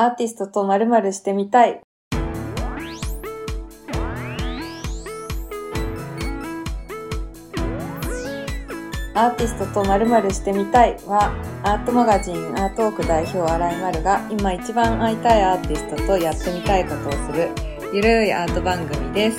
[0.00, 1.80] アーティストと〇〇してみたい。
[9.16, 11.32] アーティストと〇〇してみたいは、
[11.64, 17.48] アートマガジンアートオーク代表新井丸が今一番会いたいアーティストとやってみたいことをする
[17.92, 19.38] ゆるいアート番組です。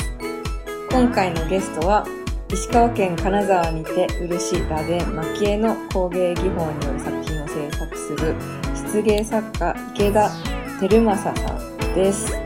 [0.91, 2.05] 今回のゲストは、
[2.51, 8.35] 石川県金沢にて漆螺鈿蒔絵の工芸技法による作品を制作する
[8.91, 10.48] 漆芸作家池田
[10.79, 12.31] 照正さんです。
[12.31, 12.39] よ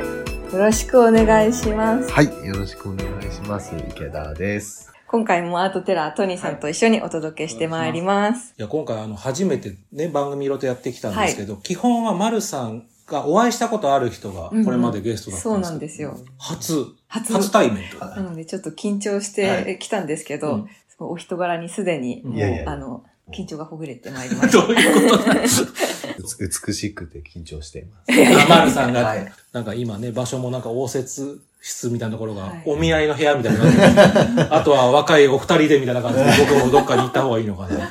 [0.54, 2.12] ろしくお願いします。
[2.12, 3.76] はい、よろしくお願いします。
[3.76, 4.92] 池田です。
[5.06, 8.56] 今回もアートテラートニーさんと一緒にお届けしてまいります。
[8.58, 16.36] いや、今回あの、初めてね、番組いろいろとやってきたんですけど、基本は丸さんがお会いしたことある人が、これまでゲストだったそうんですけど、なんですよ。
[16.40, 18.00] 初、初初対面と。
[18.04, 24.66] なのでちょっと緊張しはてきたんですけど、うんそのお人柄にすでに、うんあの、緊張がほぐれてまいりました。
[24.66, 25.93] どういうことなんです
[26.24, 28.48] 美しくて緊張しています。
[28.48, 29.32] か丸さんが、はい。
[29.52, 32.64] なんか今ね、場所もなんか応接室みたいなところが、はい。
[32.66, 37.90] お見合いの部屋みたいになっててあとは若いお二人でみたいな感じで、僕もどっかに行った方がいいのかな。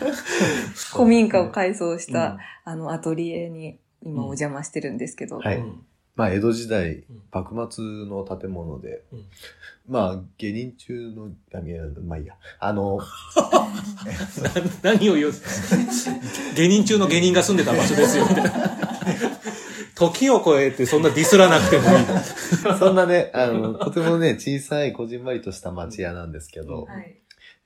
[0.93, 5.59] 古民家を改装しうんた、あの、アトリエに今お邪魔してるんですけど、はい。
[5.59, 5.83] うん
[6.15, 9.25] まあ、江戸時代うん、幕末の建物で、うん
[9.89, 12.35] まあ、下人中の、あ、いや、まあいいや。
[12.61, 13.01] あの、
[14.83, 15.33] な何を言う？
[16.55, 18.53] 芸人中の芸人が住んでた場所ですよ、みたいな。
[19.95, 22.05] 時を超えてそんなディスらなくてもいい。
[22.79, 27.17] そんなね、あの、とてもね、小さい、こじんまりとした町屋なんですけど、はい。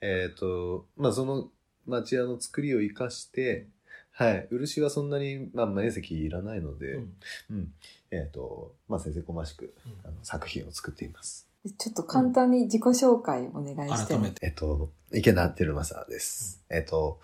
[0.01, 1.49] えっ、と、まあ、その
[1.85, 3.67] 町屋の作りを生かして、
[4.11, 7.13] はい、漆はそんなに、まあ、面積いらないので、うん
[7.51, 7.73] うん。
[8.11, 11.47] えっ、と、まあ、先生こましく、うんあの作品を作っています。
[11.77, 14.45] ちょっと簡単に自己紹介お願いしても改めて。
[14.45, 16.63] えっと、池田照正です。
[16.69, 17.19] えっと、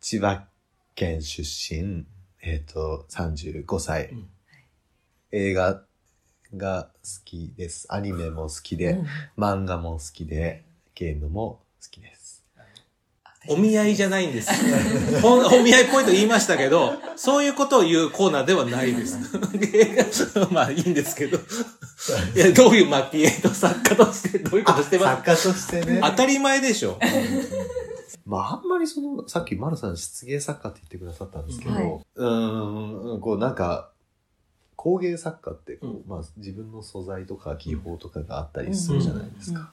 [0.00, 0.44] 千葉
[0.94, 2.04] 県出身、
[2.42, 4.10] えっと、35歳。
[4.10, 4.28] うん
[5.30, 5.82] 映画
[6.56, 6.90] が好
[7.24, 7.86] きです。
[7.90, 12.17] アニメも好きで、うん漫画も好きで、ゲームも好きです。
[13.48, 14.50] お見合いじゃないんです。
[15.24, 19.18] お見合いっぽいと言いましたけど、そういうことを言うコーナーではないです。
[20.52, 21.38] まあいいんですけど。
[21.38, 25.30] いや、どういう蒔絵と作家としてどういうことしてます？
[25.30, 26.98] 家としてね当たり前でしょ。
[28.26, 33.90] まあ、あんまりその、さっき丸さん漆芸作家って言ってくださったんですけど、はいうーん、こうなんか、
[34.76, 39.72] 工芸作家ってこう、うんまあ自分の素材とか技法とかがあったりするじゃないですか。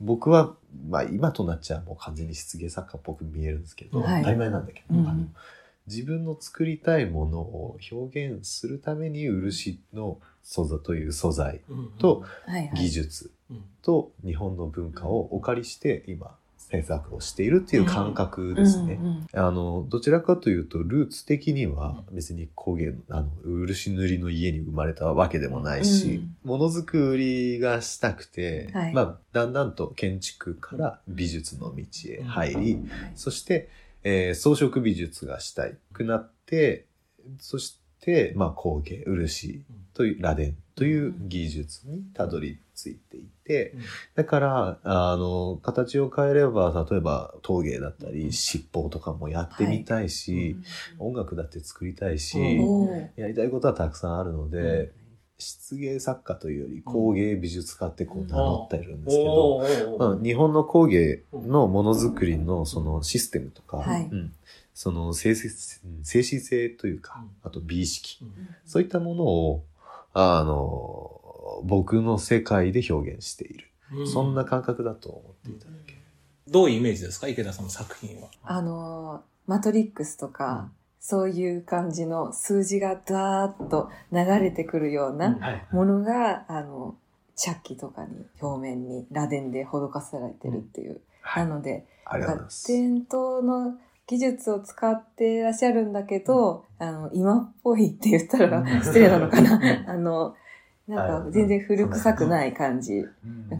[0.00, 0.54] 僕は、
[0.88, 4.22] まあ今となっちゃもう完全に漆芸作家っぽく見えるんですけど、はい。
[4.22, 5.08] 当たり前なんだけど、うん。
[5.08, 5.26] あの
[5.86, 11.60] 自分の作りたいものを表現するために漆の素材という素材
[11.98, 12.24] と。
[12.74, 16.34] 技術うんと日本の文化をお借りして今
[16.68, 18.94] 制作をしているっていう感覚ですね。
[18.94, 28.92] うんうんあの、どちらかというと、ルーツ的には別に工芸、あの、漆塗りの家に生まれたわけでもないし、ものづくりがしたくて、はい。
[28.94, 32.78] まあ、だんだんと建築から美術の道へ入り、
[33.14, 33.68] そして、
[34.02, 36.86] えー装飾美術がしたいくなって、
[37.38, 39.62] そして、まあ、工芸、漆
[39.94, 43.74] という、螺鈿という技術にたどり着いていて、
[44.14, 50.56] だから、あの、形を変えれば、例えば陶芸だったり、七宝とかもやってみたいし、
[50.98, 52.38] 音楽だって作りたいし、
[53.16, 54.90] やりたいことはたくさんあるので、うん。
[55.38, 64.08] 漆芸作家というより工芸美術家ってこう名乗ってるんですけど、日本の工芸のものづくりのそのシステムとか、はい。
[64.10, 64.32] うん。
[64.72, 65.50] その精神
[66.22, 68.32] 性というかうん、あと美意識、うん。
[68.66, 69.64] そういったものを、
[70.12, 71.15] あの、
[71.64, 73.66] 僕の世界で表現している。
[73.92, 75.98] うんそんな感覚だと思っていただける。
[76.48, 77.28] どういうイメージですか？
[77.28, 78.28] 池田さんの作品は。
[78.42, 80.70] あのー、マトリックスとか、
[81.00, 85.66] そういう感じの数字がダーッと流れてくるようなはい。
[85.70, 86.96] ものが、あの、
[87.36, 91.00] 茶器とかに、表面に螺鈿で施されてるっていう。
[91.20, 91.44] は。
[91.44, 91.86] ないので。
[92.66, 93.78] 伝統の
[94.08, 99.60] 技術を使っていらっしゃるんだけど、あの、今っぽいって言ったら失礼なのかな。
[99.88, 100.34] あの、
[100.88, 103.04] なんか全然古臭くない感じ。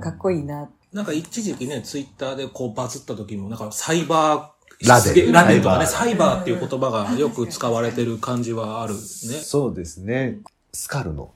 [0.01, 0.69] かっこいいな。
[0.93, 9.01] なんか一時期ね、ツイッターでこうバズった時も、なんかサイバー、ラデンラデンとかね、ササイバーっていう言葉がよく使われてる感じはあるね。
[9.01, 10.39] そうですね。
[10.73, 11.33] スカルの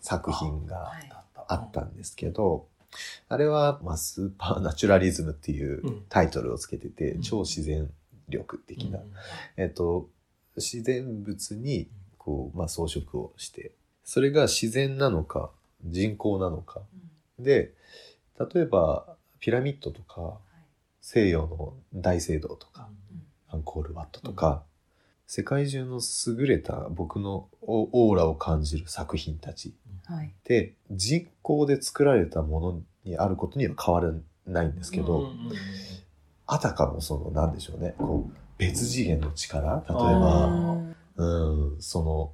[0.00, 1.10] 作品がはい。
[1.48, 2.66] あったんですけど、
[3.28, 6.02] あれは、まあ、スーパーナチュラリズムっていううん。
[6.08, 7.22] タイトルをつけてて、うん。
[7.22, 7.90] 超自然
[8.28, 9.12] 力的な、うん。
[9.56, 10.08] えっと、
[10.56, 11.88] 自然物に、
[12.18, 13.72] こう、まあ、装飾をして、
[14.10, 15.52] それが自然なのか、
[15.84, 16.80] 人工なのか。
[17.38, 17.72] で、
[18.52, 19.06] 例えば、
[19.38, 20.40] ピラミッドとか、
[21.00, 22.88] 西洋の大聖堂とか、
[23.46, 24.64] アンコールワットとか、
[25.28, 29.74] 世界中の優れた僕のオオーラを感じる作品たち
[30.06, 30.34] はい。
[30.90, 34.12] 人工で作られたものにあることには変わら
[34.44, 35.52] ないんですけど、うんうんうん
[36.52, 42.32] あたかもそのなんでしょうねこう別次元の力例えあばーうんその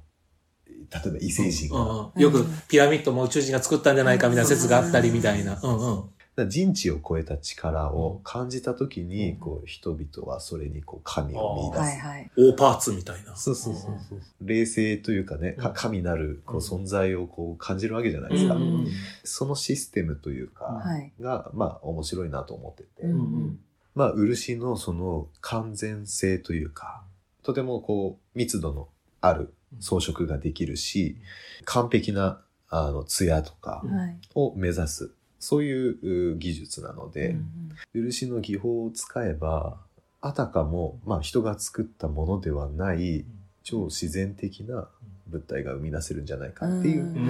[0.91, 5.59] 例えば異星人が、うんうんよくピラミッドも宇宙人が作ったんじゃないかみたいな説があったりみたいな。
[5.61, 6.09] うんうん。
[6.37, 11.81] だから人知を超えた力を感じた時に、こう人々はそれにこう神を見出す。
[11.81, 12.31] はいはい。
[12.37, 13.35] 大パーツみたいな。
[13.35, 14.19] そうそうそうそう。
[14.41, 18.55] 霊性というかね、かうん神なるこううん存在をこう感じるわけじゃないですか。
[18.55, 18.87] うんうん
[19.23, 21.11] そのシステムというか、はい。
[21.19, 23.03] が、まあ面白いなと思ってて。
[23.03, 23.59] うんうん
[23.95, 27.01] まあ漆のその完全性というか、
[27.41, 28.89] とてもこう密度の
[29.21, 31.17] ある装飾ができるし、
[31.65, 34.17] 完璧なあの艶とかはい。
[34.35, 37.53] を目指す、そういうう技術なので、うん
[37.93, 39.77] 漆の技法を使えば
[40.19, 43.23] あたかも、まあ、人が作ったものではない
[43.63, 44.87] 超自然的な
[45.27, 47.27] 物体が生み出せるんじゃないかっていう、うん。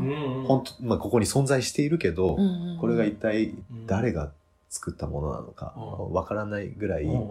[0.00, 0.40] うん。
[0.40, 0.44] うん。
[0.44, 3.54] 本当まあ、ここに存在しているけど、うんうんこれが一体
[3.86, 4.32] 誰が
[4.68, 6.12] 作ったものなのかうん。
[6.12, 7.28] わからないぐらいうん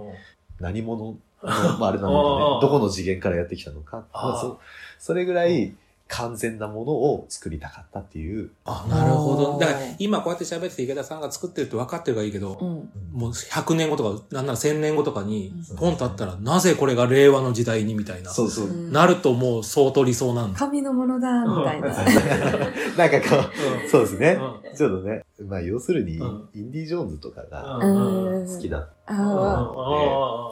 [0.59, 1.17] 何者の、
[1.79, 4.59] まあ、あれなのかねどこの次元からやってきたのか、まあ、そ
[4.99, 5.75] それぐらい
[6.07, 9.59] 完全なものを作りたかったっていう、あ、なるほど。
[9.59, 12.89] だから今こうやって喋ってて池田さんが作ってるって分かってるからいいけど、うん。
[13.11, 18.29] もう100年後とか、なんなら1000年後とかにうん、ポンとあったら、なぜこれが令和の時代にみたいな。
[18.29, 18.91] そうそう、うん。
[18.91, 20.59] なるともう相当理想なんだ。
[20.59, 21.87] 神のものだ、みたいな。
[22.97, 23.49] なんかこ
[23.85, 24.39] うそうですね。
[24.73, 26.49] うちょっとね、まあ要するに、うん。
[26.53, 28.47] インディ・ジョーンズとかがうん。
[28.47, 28.89] 好きだ。
[29.07, 30.51] あ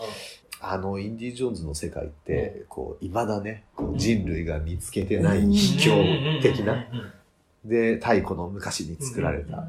[0.66, 5.92] あのインディ・ジョーンズの世界って、こう、未だね、こう人類が見つけてない秘境
[6.42, 6.88] 的な、
[7.66, 9.52] で、太古の昔に作られあ。
[9.52, 9.68] た。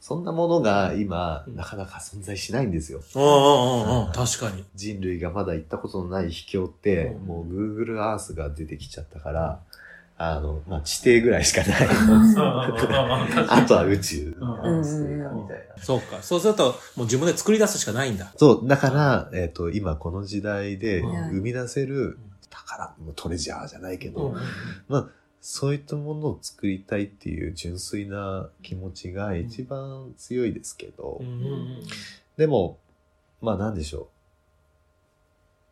[0.00, 3.00] そんなものが今、なかなか存在しないんですよ。
[3.14, 4.12] うんうんうんうん。
[4.12, 4.64] 確かに。
[4.74, 9.60] 人類がまだ行ったことのない秘境って、うんもう Google Earth が出てきちゃったから、
[10.20, 11.88] あの、まあ、地底ぐらいしかない。
[13.48, 15.82] あとは宇宙が水かみたいな。
[15.82, 16.20] そうか。
[16.22, 18.18] そうすると、もう自分で作り出すしかないん。
[18.18, 18.32] だ。
[18.36, 21.30] そう、だから、えっ、と、今この時代でうん。
[21.30, 22.18] 生み出せる
[22.50, 24.36] 宝、もうトレジャーじゃないけど、うん。
[24.88, 25.08] まあ、
[25.40, 31.26] そういったものを作りたいっていう純粋な気持ちが一番強いですけど、うん。
[31.26, 31.80] うん。
[32.36, 32.78] でも、
[33.40, 33.76] まあなん。
[33.76, 34.08] でしょ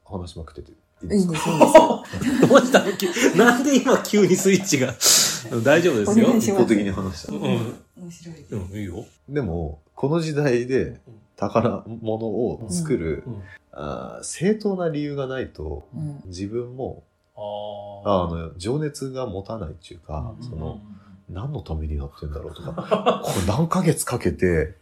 [0.08, 0.18] う。
[0.18, 0.70] 話しまくってて
[1.02, 1.28] いいですか？
[1.28, 2.48] いいんです、いいんです。
[2.48, 2.92] どうしたの？
[2.96, 4.94] 急 なんで今急にスイッチが？
[5.62, 6.28] 大丈夫ですよ。
[6.36, 7.32] 一方的に話した。
[7.32, 7.40] うん。
[7.40, 8.44] 面白い。
[8.50, 9.04] うん、いいよ。
[9.28, 11.00] でも、この時代で
[11.36, 13.42] 宝物を作る、うん
[13.78, 16.22] あー正当な理由がないと、うん。
[16.24, 17.02] 自分も、
[17.36, 20.80] ああの、情熱が持たないっていうか、うんその、
[21.28, 24.74] 何のためになってんだろうとか、これ何ヶ月かけて、うん。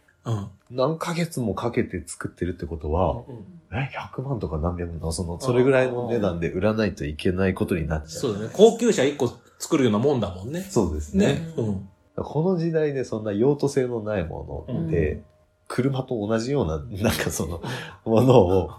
[0.71, 8.21] 何ヶ月もかけて作ってるってことは、うんえ、100万とか何百万、その、それぐらいの値段で売らないといけないことになっちゃう。
[8.21, 8.49] そうだね。
[8.53, 10.61] 高級車1個作るようなもんだもんね。
[10.61, 11.27] そうですね。
[11.27, 11.53] ね。
[11.57, 11.89] うん。
[12.15, 15.21] この時代でそんな用途性のないもので、
[15.67, 17.61] 車と同じような、なんかその、
[18.05, 18.71] ものを、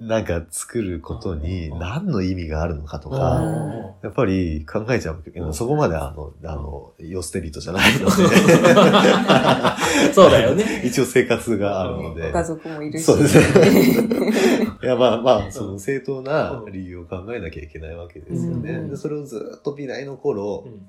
[0.00, 3.72] なんか作ることに何の意味があるのかとうか、ん
[4.02, 8.10] やっぱり考えちゃうけど、そこまであの、あの、ヨステリトじゃないので、
[10.12, 10.64] そうだよね。
[10.84, 12.38] 一応生活があるのでご。
[12.38, 13.04] 家族もいるし。
[13.04, 13.44] そうですね。
[14.82, 18.96] いや、まあまあ、その正当な理由を考えなきゃいけないわけですよね。
[18.96, 20.88] それをずっと美大の頃う、ん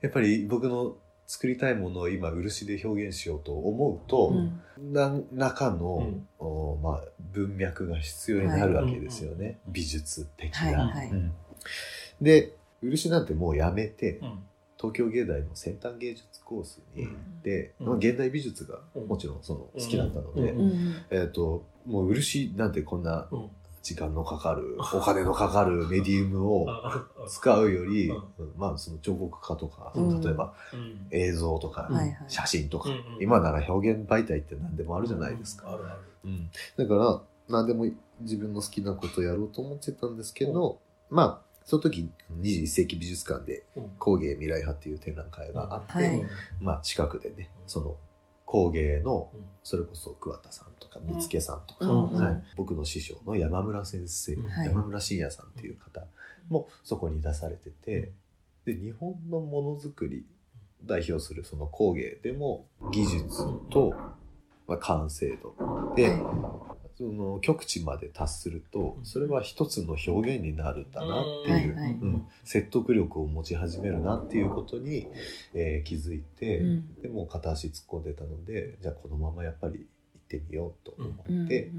[0.00, 0.94] やっぱり僕の
[1.28, 4.62] 作りたいものを今、漆で表現しようと思うと、うん。
[4.92, 6.28] 何らかの、うん。
[6.38, 9.58] おまあ、文脈が必要になるわけですよね。
[9.68, 10.60] 美術的な。
[10.60, 11.10] はいはい。
[11.10, 11.32] うん。
[12.22, 14.38] で、漆なんてもうやめて、うん。
[14.78, 17.86] 東京芸大の先端芸術コースに行って、うん。
[17.88, 20.60] まあ現代美術がうんもちろんその好きだったので、うん。
[20.60, 20.94] うん。
[21.10, 23.50] えっ、と、もう漆なんてこんなうん
[23.88, 26.66] 時間のかかる、お金のかかるメディウムを
[27.26, 28.52] 使うより、うん。
[28.54, 30.20] まあその彫刻家とか、うん。
[30.20, 31.06] 例えばうん。
[31.10, 31.90] 映像とか、
[32.26, 35.72] 写真とか、今なら表現媒体って何でもあるじゃないですか。
[35.72, 36.00] あるある。
[36.26, 37.86] うん、だから何でも
[38.20, 42.10] 自分の好きなことをやろうと思ってたんですけど、まあその時
[42.42, 43.88] 21世紀美術館でうん。
[43.98, 46.26] 工芸未来派っていう展覧会があって、はい。
[46.60, 47.96] まあ近くでねその
[48.44, 49.44] 工芸のうん。
[49.62, 50.67] それこそ桑田さんと
[51.06, 51.12] か？
[51.14, 54.66] 見附さんとか、うんうんはい、僕の師匠の山村先生、はい。
[54.66, 56.06] 山村信也さんっていう方
[56.48, 58.12] もそこに出されてて
[58.64, 60.26] で日本のものづくり
[60.84, 63.94] 代表するその工芸でも技術と、
[64.66, 65.54] まあ、完成度。
[65.96, 66.16] で、
[66.96, 71.92] その極地まで達するとそれは一つの表現になるんだなっていう、はいはい。
[71.92, 75.08] うん、説得力を持ち始めるなっていうことに、
[75.54, 76.94] えー気づいて、うん。
[77.02, 79.86] でもう片足突っ込んでたのでじゃあこのままやっぱり行
[80.36, 81.70] ってみようと思うんって、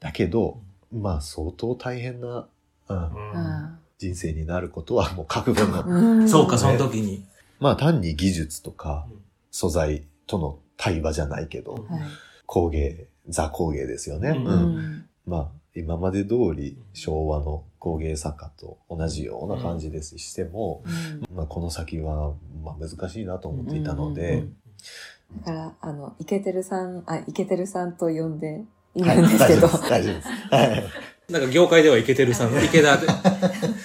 [0.00, 0.58] だけど
[0.92, 2.48] まあ相当大変な、
[2.88, 5.82] うんあ人生になることはもう覚悟の。
[5.84, 6.28] うん。
[6.28, 7.22] そうか、その時に。
[7.60, 9.18] まあ単に技術とかうん。
[9.50, 11.86] 素材との対話じゃないけど。
[12.46, 14.30] 工芸、ザ工芸ですよね。
[14.30, 14.46] うん。
[14.46, 14.78] ううん。
[14.78, 15.08] ん。
[15.26, 20.82] まあ今まで通り昭和の工芸作家と同じような感じですしても、
[21.34, 22.32] まあこの先は
[22.64, 24.44] まあ難しいなと思っていたので、
[25.38, 29.68] だから、あの、イケてるさん、あ、イケてるさんと呼んでいはいるんですけど。
[29.68, 29.90] 大丈夫です。
[29.90, 30.28] 大丈夫です。
[30.28, 30.84] はい。
[31.30, 33.06] なんか業界ではイケてるさん、 池田で。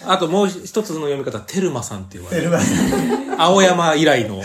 [0.08, 2.52] あともう一つの読み方、テルマさんって言われる。
[3.38, 4.42] 青山以来の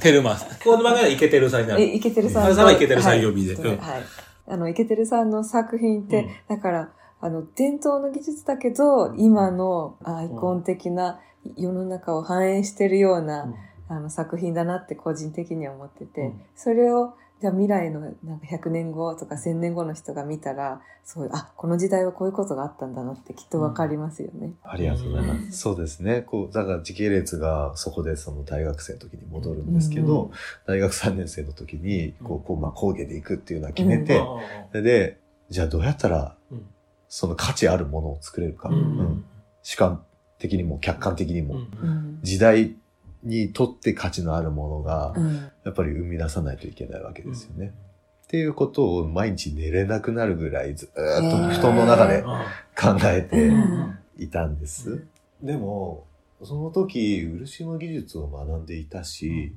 [0.00, 0.36] テルマ。
[0.64, 1.94] この番組はイケてるさんになえ、る。
[1.94, 2.54] イケてるさん。
[2.54, 3.64] さんはイケてるさん呼びではい。
[3.64, 4.02] うんはい
[4.48, 6.88] あの、イケてるさんの作品って、うんだから、
[7.20, 11.20] あの、伝統の技術だけど、今のアイコン的な
[11.56, 13.52] 世の中を反映してるような、
[13.88, 16.40] あの作品だなって個人的には思ってて、うん。
[16.54, 24.54] それをじゃあ未来のなんか100年後とか1000年後の人が見たらそうあこの時代はこういうことがあったんだなってきっとわかりますよね。
[24.62, 25.58] ありがとうございます。
[25.58, 26.22] そうですね。
[26.22, 30.30] こう、だから時系列がそこでその大学生の時に戻るんですけど、うん
[30.66, 34.04] 大学3年生の時に、こう、こうまあ工芸で行くっていうのは決めうん。
[34.04, 34.24] て、
[34.82, 36.66] で、じゃあどうやったらうん。
[37.08, 38.68] その価値あるものを作れるか。
[38.68, 38.76] うん。
[38.76, 39.24] うん。
[39.62, 40.04] 主観
[40.38, 41.60] 的にも客観的にも、うん。
[41.60, 42.18] うん。
[42.22, 42.74] 時代
[43.26, 45.50] にとって価値のあるものがう、ん。
[45.64, 47.74] やっぱり生み出さないといけないわけですよね。
[48.24, 53.98] っていうことを毎日寝れなくなるぐらいずーっと布団の中で考えてうん。
[54.18, 55.04] いたんです。
[55.42, 56.06] でも、
[56.42, 59.54] その時、漆の技術を学んでいたし、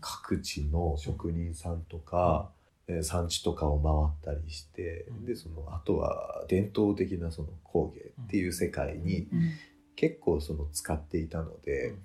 [0.00, 2.50] 各地の職人さんとか、
[2.88, 3.78] えー産地とかを
[4.20, 5.24] 回ったりして、うん。
[5.24, 9.50] で、その、あとは伝統的なその工芸っていう世界にうん。
[9.94, 11.98] 結構その使っていたので、うん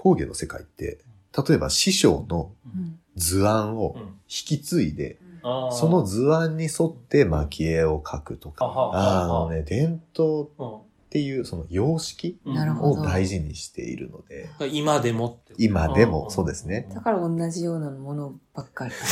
[0.00, 0.98] 工芸の世界って、
[1.46, 15.54] 例えば師匠のうん図案をうん引き継いで、その図案に沿って蒔絵を描くとか、あのね、伝統うんっていうその様式を大事にしているので、今でもって。
[15.58, 16.88] 今でもそうですね。
[16.94, 18.92] だから同じようなものばっかり。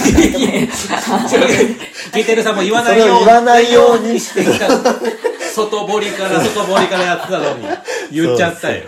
[2.14, 4.68] ゲテルさんも言わないようそれを言わないようにしてきた。
[5.52, 7.66] 外堀から外堀からやってたのに。
[8.12, 8.84] 言っちゃったよ。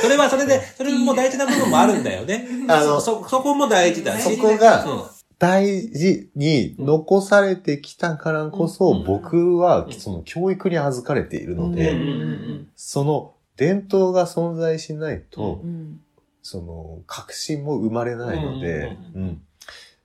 [0.00, 2.46] それはそれで、それも大事な部分もあるんだよね。
[2.68, 4.18] あのそ、そこも大事だ。
[4.18, 4.36] し。
[4.36, 5.02] そこがうん。
[5.38, 9.04] 大事に残されてきたからこそ、うん。
[9.04, 11.96] 僕はうんその教育に預かれているので、
[12.74, 16.00] その伝統が存在しないと、うん。
[16.42, 18.96] その革新も生まれないので、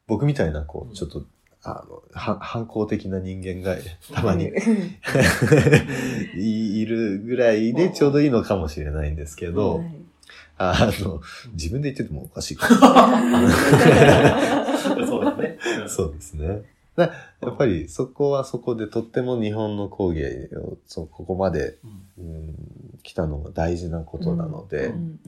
[0.07, 0.91] 僕みたいなこうん。
[0.91, 1.23] う、ちょっと、
[1.63, 3.77] あの、は反抗的な人間が
[4.13, 4.51] たまに
[6.36, 9.88] い いるぐらいでちょうどいいのかもしれないんですけど、はい。
[10.58, 11.22] あの、
[11.53, 12.67] 自分で言っててもおかしいか
[15.08, 15.58] そうだね。
[15.88, 16.63] そうですね。
[16.96, 21.79] だやっぱりそこはそこでとっても日本の工芸をそうここまで、
[22.20, 22.55] うん、
[23.01, 25.20] 来たのが大事なことなので、うん。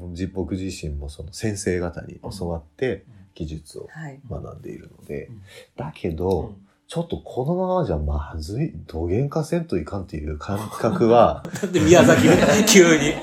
[0.00, 0.14] うん。
[0.14, 4.20] じ僕自身もその先生方に教わって技術をはい。
[4.28, 5.42] 学んでいるので、うん
[5.76, 6.54] だけど、
[6.92, 12.36] ちょっとこのままじゃまずい、土幻化せんといかんっていう感覚は、なんで宮崎で
[12.68, 13.14] 急に。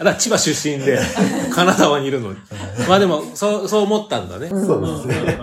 [0.00, 0.98] あら、千葉出身で、
[1.54, 2.38] 金沢にいるのに。
[2.88, 4.48] まあでも、そう、そう思ったんだね。
[4.48, 5.38] うんそうですね。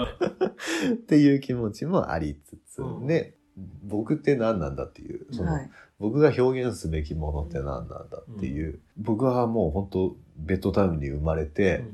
[0.91, 3.35] っていう気持ちもありつつ、うんで、
[3.83, 5.69] 僕って何なんだっていう、その、はい。
[5.99, 11.85] 僕が表現すべきものって何なんだっていう、僕はもう本当ベッドタウンに生まれて、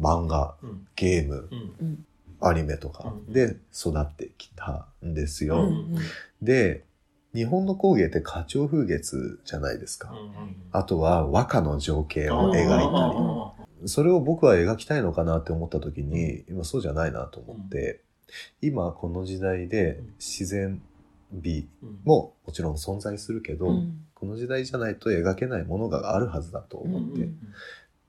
[0.00, 0.86] 漫画、うん。
[0.96, 1.48] ゲーム、
[1.80, 2.06] うん。
[2.40, 3.32] アニメとかうん。
[3.32, 5.68] で育ってきたんですよ。
[6.42, 6.84] で、
[7.34, 10.14] 日本の工芸って花鳥風月じゃないですか。
[10.72, 12.76] あとは和歌の情景を描いた
[13.82, 13.88] り。
[13.88, 18.02] それを僕は描きたいのかなって思った時に、今そうじゃないなと思って、
[18.62, 20.80] 今この時代で自然
[21.32, 21.68] 美
[22.04, 24.06] ももちろん存在するけど、うん。
[24.14, 27.28] この時代じゃないと描けないものがあるはずだと思って、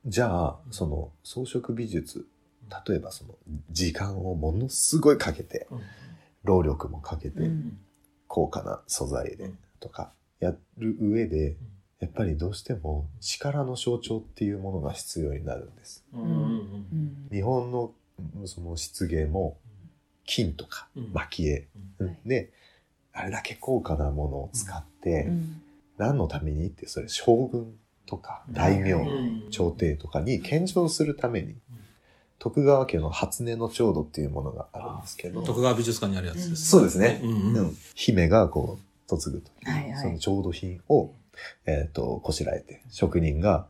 [0.05, 2.27] じゃあその装飾美術
[2.87, 3.35] 例えばその
[3.71, 5.67] 時間をものすごいかけて
[6.43, 7.77] 労力もかけてうん。
[8.27, 11.55] 高価な素材でとかやる上で
[11.99, 16.03] やっぱりどうしても力の象徴っていうものが必要になるんです。
[16.13, 17.93] うん日本の
[18.37, 19.57] うんその漆芸も
[20.25, 21.67] 金とか蒔絵。
[22.25, 22.51] で
[23.13, 25.61] あれだけ高価なものを使って、うん。
[25.97, 27.73] 何のためにってそれ将軍
[28.05, 28.95] とか大名、
[29.49, 31.55] 朝廷とかに献上するために
[32.39, 36.67] 徳川家の初音の調度っていうものがあるんですけど徳川美術館にあるやつです。
[36.67, 37.67] そうですね、うんううん。
[37.67, 41.11] ん姫がこう嫁ぐといはいその調度品を、
[41.65, 43.67] えっとこしらえて職人が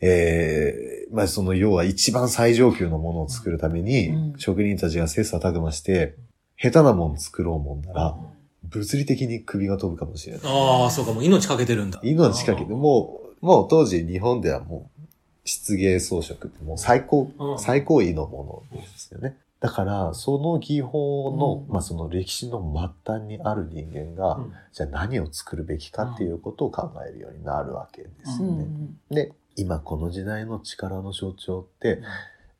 [0.00, 4.38] えーまあその要は一番最上級のものを作るために、うん。
[4.38, 6.16] 職人たちが切磋琢磨して
[6.60, 8.16] 下手なもの作ろうもんなら、
[8.64, 10.42] 物理的に首が飛ぶかもしれない。
[10.44, 12.00] ああ、そうか、もう命かけてるんだ。
[12.02, 15.00] 命かけて、もう、もう当時日本ではもう、
[15.44, 19.36] 漆芸装飾ってもう最高、うん最高位のものですよね。
[19.60, 22.60] だから、その技法の、うんまあその歴史の
[23.04, 28.64] 末端にある人間が、うんじゃあ何を作るべきかっていうことを考えるようになるわけですうよね。
[28.64, 32.00] んで、今この時代の力の象徴って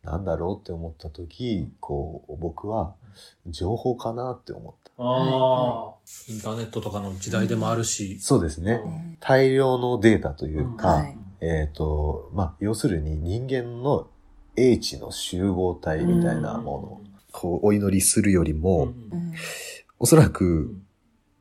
[0.03, 2.95] 何だろうって思った時、こう、僕は
[3.47, 4.78] 情報かなって思った。
[4.99, 5.95] ああ、
[6.29, 8.19] インターネットとかの時代でもあるし。
[8.21, 8.81] そうですね。
[8.85, 9.17] うん。
[9.21, 11.17] 大量のデータというか、はい。
[11.41, 14.09] えっ、と、まあ、要するに人間の
[14.57, 18.93] 英知の集合体みたいなものを、こう、お祈りするよりも、
[20.01, 20.75] おそらく、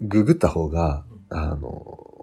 [0.01, 2.16] ググった方が、あの、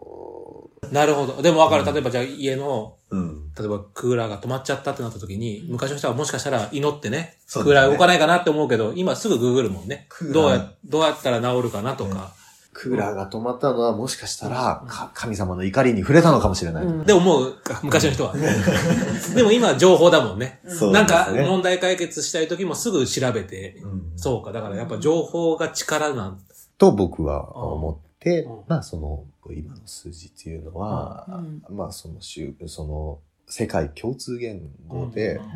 [0.92, 1.42] なるほど。
[1.42, 1.92] でも分かる。
[1.92, 3.52] 例えばじゃあ家の、うん。
[3.58, 10.28] 例えばクーラーが止まっちゃったってなった時に、昔の人はもしかしたら祈ってね、そうですねクーラー動かないかなって思うけど、今すぐググるもんねクー。
[10.28, 12.32] ラーどうや、どうやったら治るかなとか。
[12.74, 16.84] クーラーが止まったのはもしかしたら、か神様の怒りに触れたのかもしれない。
[16.84, 18.34] うんで思うか、昔の人は。
[19.34, 20.60] でも今情報だもんね。
[20.66, 24.50] そうなんかですね問題解決したい時もすぐ調べて、うんそうか。
[24.50, 26.40] だからやっぱ情報が力なん
[26.76, 35.48] と僕は思ってうん、まあその、今の数字っていうのは、うんまあその週、その、世界共通言語ではい。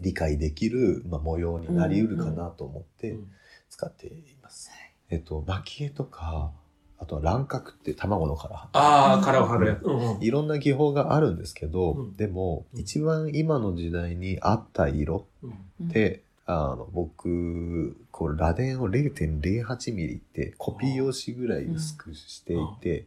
[0.00, 3.30] 理解できる、まあ、模様になりうるかなと思ってうん
[3.70, 4.70] 使っています。
[5.10, 6.52] えっと、蒔絵とか、
[6.98, 8.56] あとは卵殻って卵の殻。
[8.56, 9.66] ああ、殻を張る。
[9.66, 9.84] やつ。
[9.84, 10.22] うんうん。
[10.22, 12.16] いろんな技法があるんですけど、うん。
[12.16, 15.88] でも、うん一番今の時代に合った色うん。
[15.88, 23.06] って、あの、僕、こう、螺鈿を0.08ミリってコピー用紙ぐらい薄くしていて、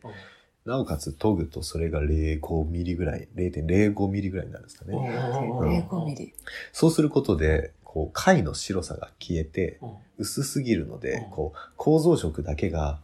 [0.65, 4.93] なおかつ研ぐとそれが0.5ミリぐらい、0.05ミリぐらいになるんですかね。
[4.93, 5.83] うん。
[5.87, 6.33] 0.5ミリ。
[6.73, 9.89] そうすることで、こう、貝の白さが消えて、うん。
[10.19, 12.99] 薄すぎるのでうん、こう、構造色だけが、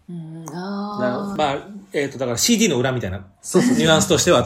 [0.53, 1.35] ああ。
[1.37, 4.45] まあ、えっ、と、だから CD の裏みたいな、そうそうニュアンスとしては、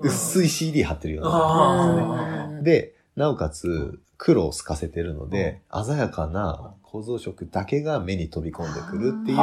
[0.00, 2.62] 薄い CD 貼ってるような。
[2.62, 9.38] で、なおかつ、黒を透かせてるので、鮮やかな構造色だけが目に飛び込んでくるっていう、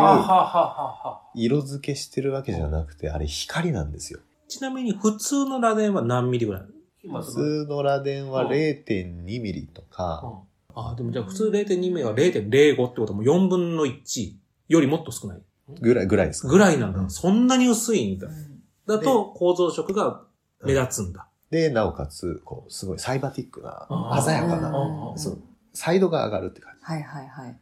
[1.36, 4.20] 色付けしてるわけじゃなくて、あれ光なんですよ。
[4.48, 6.64] ちなみに普通の螺鈿は何ミリぐらい？
[7.04, 10.42] 今普通の螺鈿はうん0.2ミリとか、
[10.76, 14.34] ああ、でもじゃあ普通0.2ミリは0.05ってことはもう4分の1
[14.70, 15.42] よりもっと少ない？
[15.82, 16.48] ぐらい、ぐらいですか。
[16.50, 17.00] ぐらいなんだ。
[17.00, 18.28] うんそんなに薄いんだ。
[18.28, 18.50] うん
[18.86, 20.24] だと構造色が
[20.62, 21.28] 目立つんだ。
[21.54, 25.39] で、なおかつ、こう、すごいサイバティックなあ、鮮やかな、うんそう、
[25.74, 26.84] サイドが上がるって感じ。
[26.84, 27.56] はいはいはい。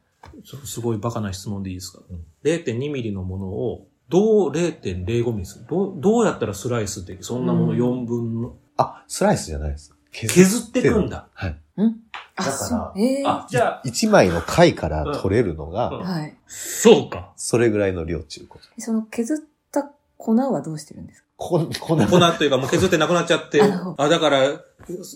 [0.65, 5.65] すごいバカな質問でいいですか、うん ?0.2 ミリのものをどう0.05ミリする？
[5.67, 9.93] どうどうやったらスライスできそんなものうん4分の、あ、スライスじゃないです。
[10.11, 11.27] 削削ってくんだ。
[11.33, 11.55] はい。
[11.77, 12.93] あ、だからそう。
[12.97, 16.33] ええあ、じゃあ、一枚の貝から取れるのうんが、はい。
[16.47, 17.31] そうか。
[17.35, 18.65] それぐらいの量っていうこと。
[18.81, 19.37] その削っ
[19.71, 21.27] た粉はどうしてるんですか？
[21.41, 23.61] こ、こんな粉というかもう削ってなくなっちゃって。
[23.97, 24.43] あだから、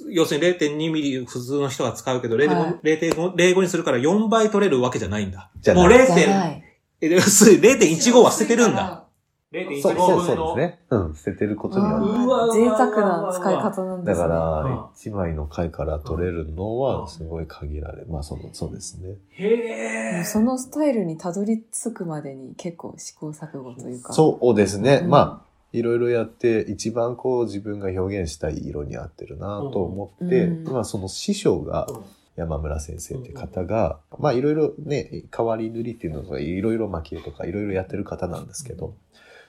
[0.10, 5.52] 要するに0.2ミリ普通の人が使うけど、はい0.5 0.5にするから4倍取れるわけじゃないんだ。
[5.60, 6.64] じゃもう0.1じゃない。
[7.02, 9.06] え要するに0.15は捨ててるんだ。
[9.54, 10.80] 0.15そうそうですね。
[10.90, 12.06] うん、捨ててることになる。
[12.06, 14.28] うわー贅沢な使い方なんですね。
[14.28, 19.16] だかうんら、一枚の貝から取れるのうんはすごい限られ、まあその、そうですね。
[19.30, 20.24] へえ。
[20.24, 24.14] そのスタイルにたどり着くまでに結構試行錯誤というか。
[24.14, 25.02] そうですね。
[25.04, 25.45] うんまあ、
[25.78, 30.64] いろいろやって、一番こう自分が表現したい色に合ってるなと思って、うん。
[30.64, 32.04] まあその師匠がうん。
[32.36, 38.94] 山村先生って方が、まあいろいろね、変わり塗りっていうのとか、いろいろ蒔絵とかいろいろやってる方なんですけど、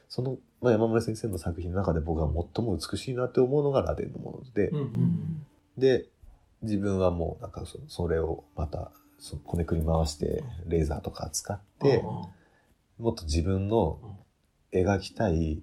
[0.08, 4.86] その、まあ、山村先生の作品の中で僕が最も美しいなって思うのが螺鈿のもので、うんううん。
[4.86, 6.06] んで、
[6.62, 8.92] 自分はもうなんかそそれをまた、
[9.44, 12.02] こねくり回して、レーザーとか使って、
[12.98, 13.98] もっと自分の
[14.72, 15.60] 描きたい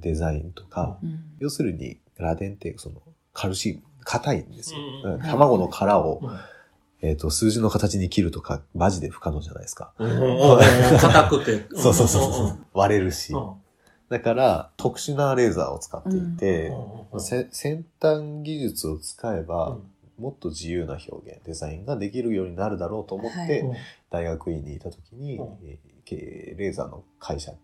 [0.00, 1.20] デザインとか、うん。
[1.38, 4.80] 要するに、螺鈿ってその、カルシウム、硬いんですよ。
[5.04, 5.14] うん。
[5.14, 5.20] うん。
[5.20, 6.38] 卵の殻を、うん。
[7.02, 9.92] えっ、と、数字の形に切るとか、マジで不可能じゃないですか。
[9.98, 10.58] うん。
[11.00, 11.66] 硬くて。
[11.74, 12.66] そうそうそうそう、ん。
[12.74, 13.32] 割れるし。
[13.32, 13.52] うん。
[14.10, 16.72] だから、特殊なレーザーを使っていて、
[17.12, 17.20] うん。
[17.20, 19.82] せ先端技術を使えば、うん。
[20.22, 23.78] もっと自由な表現、デザインができるようになるだろうと思って、はい。
[24.10, 25.58] 大学院にいた時に、うん。
[25.64, 27.58] えーけレーザーの会社に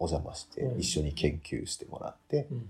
[0.00, 0.80] お邪魔して、うん。
[0.80, 2.58] 一緒に研究してもらって、うん。
[2.58, 2.62] っ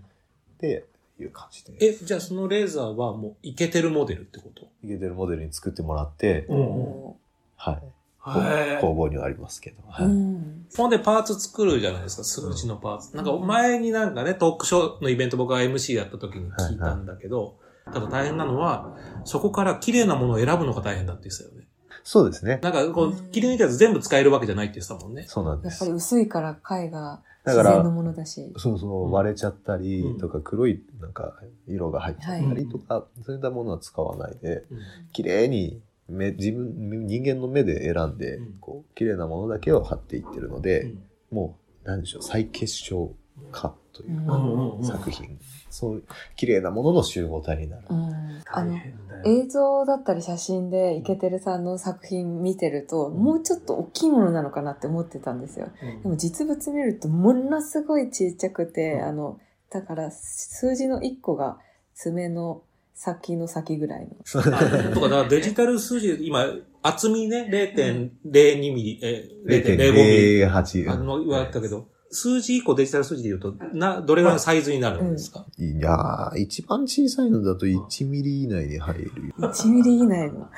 [0.59, 0.85] て
[1.19, 4.69] いう感じで、え、じゃあそのレーザーはもうイケてるモデルってこと？
[4.85, 7.17] イケてるモデルに作ってもらって、お
[7.57, 8.81] はい。
[8.83, 10.13] 工房にはありますけど、ーはい。
[10.13, 13.17] うんほんでパーツ作るじゃないですか、数値のパーツ。
[13.17, 21.67] なんか前になんかね、トークショーのイベント僕が MC やった時に聞いたんだけど、ただ大変なのは、そこから綺麗なものを選ぶのが大変だって言ってたよね。
[22.13, 22.59] そうですね。
[22.61, 25.27] なんか、こう、切り抜いたやつ全部使えるわけじゃないって言ってたもんね。
[25.29, 25.97] そうなんですやっぱり。
[25.97, 28.53] 薄いから貝がだから自然のものだし。
[28.57, 31.35] そうそうう、ん割れちゃったりうんとか、黒いなんか
[31.69, 34.79] 色が入っちゃったりとか、そういったものは使わないで、うん
[35.13, 43.15] 綺麗に目、自分、人間の目で選んでうん、こう、綺麗なものだけを貼っていってるのうで、んもう、なんでしょう、再結晶
[43.53, 45.39] 化といううんか、うんうん作品。
[45.71, 46.03] そういう、
[46.37, 47.87] 綺麗なものの集合体になる。
[47.89, 48.77] うんあの
[49.25, 55.69] 映像だったり写真でイケてるさんの作品見てると、もうちょっと大きいものなのかなって思ってたんですよ。
[55.83, 61.59] うんでも実物見るとものすごいちっちゃくて、うんあの、だから数字の1個が
[61.95, 62.63] 爪の
[62.95, 64.09] 先の先ぐらいの。
[64.25, 66.47] あとか、だからデジタル数字、今、
[66.83, 70.45] 厚みね、0.02ミリ、え、0.05ミリ。
[70.45, 70.91] 0.08。
[70.91, 79.35] あの、言われたけど、数字以降デジタル数字で言うと、な、どれぐらいのサイズになるんですか、いやー、一番小さいのだと1ミリ以内に入るよ。
[79.39, 80.51] 1ミリ以内の。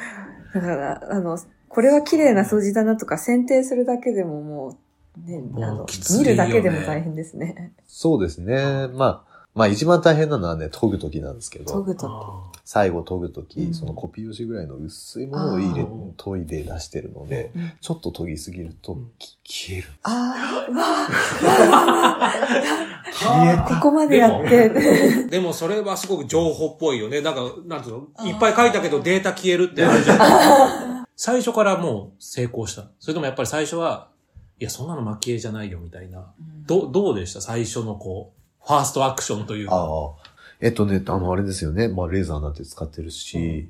[0.54, 1.38] だから、あの、
[1.68, 4.78] これは綺麗な数字だなとか選定するだけでもも
[5.26, 7.74] う、ね、あの、ね見るだけでも大変ですね。
[7.86, 8.88] そうですね。
[8.88, 15.84] まあ、まあ一番大変なのはね、研ぐときなんですけど、研ぐとあ最後研ぐとき、うんそのコピー用紙ぐらいの薄いものを入れ
[16.16, 19.88] 研いで出してるので、うんちょっと研ぎすぎるとうんき消える。
[20.04, 22.32] ああ、う わ
[23.12, 24.70] 消えあ、 ここまでやって。
[24.70, 27.20] ー でもそれはすごく情報っぽいよね。
[27.20, 28.28] なんか、なんていうの？
[28.28, 30.14] いっぱい書いたけどデータ消えるってあるじゃ
[31.00, 31.06] ん。
[31.16, 32.84] 最初からもう成功した。
[32.98, 34.08] それともやっぱり最初は、
[34.58, 36.32] いや、そんなの蒔絵じゃないよみたいな。
[36.66, 37.40] ど、どうでした？
[37.40, 39.74] 最初のこう、ファーストアクションというか。
[39.76, 39.86] ああ。
[40.62, 41.88] えっとね、あの、あれですよね。
[41.88, 43.68] まあ、レーザーなんて使ってるし、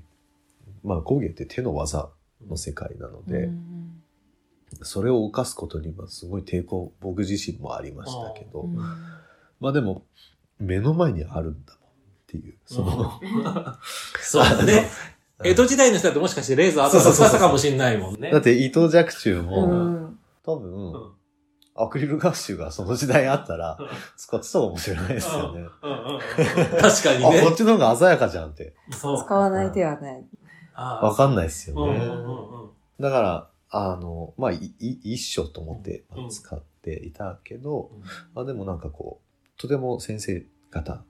[0.85, 2.11] まあ、工芸って手の技
[2.49, 4.03] の世界なので、うん
[4.81, 8.77] それを犯すことにはすごい抵抗、僕自身もありましたけど、うん。
[9.61, 10.05] まあでも、
[10.59, 11.93] 目の前にあるんだもんっ
[12.27, 13.21] ていう、その、
[14.21, 14.89] そうだね。
[15.45, 18.31] 江戸時代の人だともしかしてレーザー後から使ったかもしれないもんね。
[18.31, 20.19] だって伊藤若冲も、うん。
[20.45, 21.13] 多分、
[21.85, 23.79] アクリルガッシュがその時代あったら、
[24.17, 25.65] 使ってたかもしれないですよね。
[26.81, 27.55] 確かにあ、こねっ。
[27.55, 28.75] ちの方が鮮やかじゃんって。
[28.91, 30.25] そう使わない手はない。
[30.75, 32.01] わかんないですよね。
[33.01, 37.91] だから、あの、まあ、いい一緒と思ってうん使っていたけど、
[38.35, 41.03] まあでもなんかこう、とても先生方、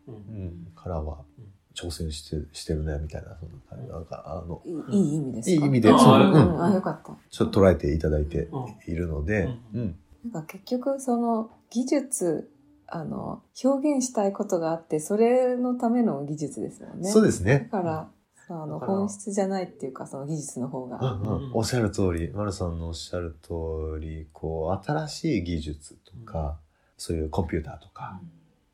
[0.74, 3.90] からはうん挑戦してしてるね、みたいな、そんな感じ。
[3.90, 5.50] なんか、あの、いい意味ですか？
[5.52, 7.14] いい意味で、あその、ーうん、うん、あ、よかった。
[7.30, 8.58] ちょっと捉えていただいてう
[8.90, 9.96] んいるので、ううん。
[10.24, 12.50] なんか結局その技術、
[12.86, 17.10] あの、表現したいことがあって、それのための技術ですもんね。
[17.10, 17.68] そうですね。
[17.72, 18.08] だから、
[18.48, 20.98] あの、だから本質じゃないっていうか、その技術の方うが。
[20.98, 26.58] んうんおっしゃる通り、丸さんのおっしゃる通り、こう、新しい技術とか、
[26.96, 28.20] そういうコンピューターとか、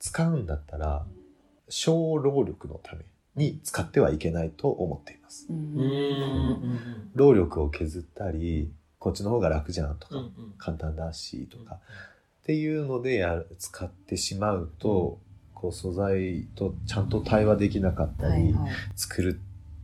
[0.00, 1.06] 使うんだったら、
[1.68, 3.04] 小労力のため
[3.36, 5.46] に使ってはいけないと思っています。
[5.48, 10.32] うんうんうん労力を削ったり、こっちの方が楽じゃんとか、うんうん。
[10.58, 11.78] 簡単だしとか、っ
[12.44, 15.18] ていうのでやる使ってしまうと、
[15.54, 18.70] こう素材とちゃんと対話できなかったり、はいはい。
[18.96, 19.40] 作る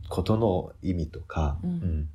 [0.09, 1.69] ことの意味とか、うん。
[1.69, 2.09] うん。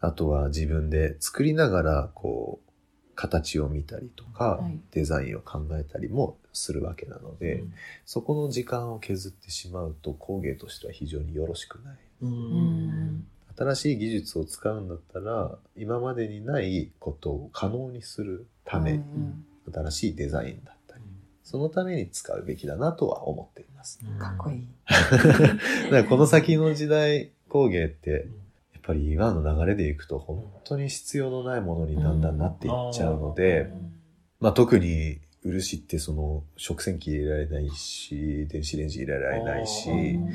[0.00, 2.70] あとは自分で作りながらこう
[3.14, 4.80] 形を見たりとか、はい。
[4.90, 7.62] デザインを考えたりもするわけなので、
[8.04, 11.98] そこの時間を削ってしまうと工芸としては非常によろしくない。
[12.22, 12.30] うん。
[12.30, 13.26] ううんん。
[13.56, 19.44] 新しい技術を使うんだったら今までにないことを可能にするため、うん。
[19.72, 21.02] 新しいデザインだったり
[21.44, 24.00] そのために使うべきだなとは思っています。
[24.04, 24.18] うん。
[24.18, 24.68] かっこいい。
[24.88, 25.56] だか
[25.90, 28.10] らこの先の時代工芸って
[28.72, 33.70] やっぱり今の流れでいくと本当に必要のないものにだんだんなっていっちゃうので、
[34.40, 40.34] まあ、特に漆ってその食洗機入れられないし電子レンジ入れられないしうん。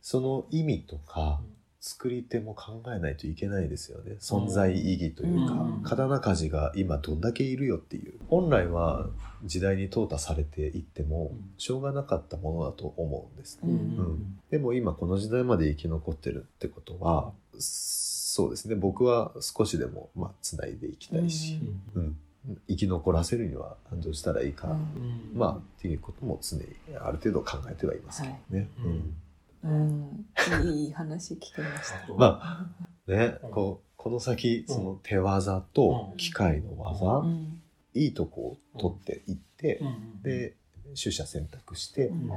[0.00, 1.40] その意味とか
[1.86, 4.16] 作り手も考えないといけないですよね。
[4.18, 5.82] 存在意義というかうん。
[5.82, 8.18] 刀鍛冶が今どんだけいるよっていう。
[8.28, 9.10] 本来は
[9.44, 13.60] 時代に淘汰されていってもしょうがなかったものだと思うんです。
[13.62, 13.78] ねうん。
[13.98, 14.38] うん。
[14.50, 18.76] でも今この時代まで生き残ってるってことはそうですね。
[18.76, 21.60] 僕は少しでもまあ繋いでいきたいし、
[21.94, 22.16] うん、
[22.66, 25.32] 生き残らせるにはどうしたらいいか、うん。
[25.34, 26.64] まあっていうことも常に
[26.98, 28.70] ある程度考えてはいますけどね。
[28.78, 28.88] はい。
[28.88, 29.16] うん
[29.64, 30.26] うん。
[30.76, 32.14] いい話聞けました。
[32.14, 32.68] ま
[33.06, 37.60] あねうんこうこの先その手技と機械の技、うん。
[37.94, 40.54] いいとこを取っていって、うんで
[41.02, 42.30] 取捨選択してうん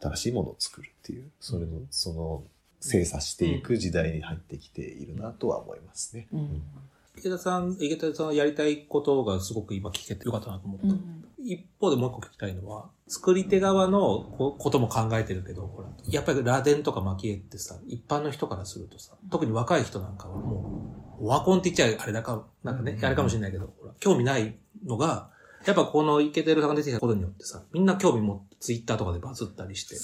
[0.00, 2.42] 新しいものを作るっていうそれのその
[2.80, 6.26] 精査していく時代に入ってきているなとは思いますね。
[6.32, 6.62] うん。
[7.16, 10.86] 池田さん、池田さんがやりたいことがすごく今聞けてよかったなと思った。
[11.42, 11.48] うん。
[11.48, 13.98] 一方でもう一個聞きたいのは、作り手側の
[14.38, 25.30] こことも考えてるけど、ほら、やっぱり螺鈿とか蒔絵ってさ、一般の人からするとさ、特に若い人なんかはもう、オワコンって言っちゃあれだか、なんかね、あれかもしれないけど、ほら興味ないのが、
[25.66, 29.96] やっぱこのイケてるさんが出てきたことによってさ、みんな興味持ってツイッターとかでバズったりして、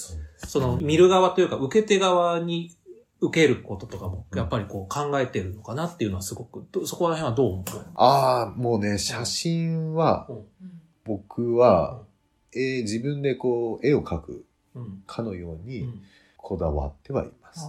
[0.47, 2.75] その見る側というか受け手側に
[3.19, 7.63] 受けることとかも、やっぱりこう考えてるのかなっていうのはすごく、どそこら辺はどう思う？
[7.95, 10.29] ああ、もうね、写真は、
[11.09, 12.01] 僕は、
[12.53, 14.45] えー自分でこう、絵を描く
[14.75, 15.03] うん。
[15.07, 16.01] かのよううにん。
[16.37, 17.65] こだわってはいます。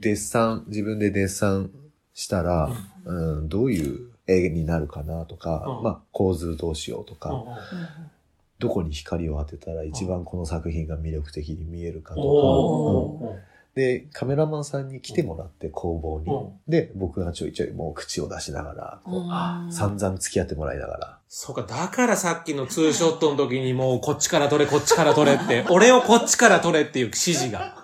[0.00, 1.70] デッサン、自分でデッサン
[2.14, 2.68] したら、
[3.04, 5.84] うん、どういう絵になるかなとか、うん。
[5.84, 7.44] まあ構図どうしようとか、うん
[8.58, 13.38] どこに光を当てたら一番この作品が魅力的に見えるかとか、うん。
[13.74, 16.52] で、カメラマンさんに来てもらって工房に、うん。
[16.66, 19.72] で、僕がちょいちょいもう口を出しながら、こううん。
[19.72, 27.74] 散々付き合ってもらいながら、そうか、だからさっきのツーショットの時にもうこっちから撮れ、こっちから撮れって、 俺をこっちから撮れっていう指示が。